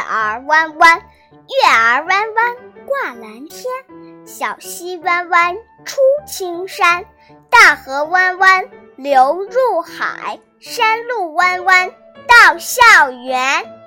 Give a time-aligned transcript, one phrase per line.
[0.00, 2.56] 儿弯弯月儿弯弯
[2.86, 3.64] 挂蓝天。
[4.26, 7.04] 小溪弯弯出青山
[7.48, 10.38] 大河弯弯流入海。
[10.60, 11.90] 山路弯弯
[12.28, 13.79] 到校园